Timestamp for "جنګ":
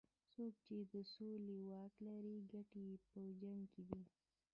3.41-3.61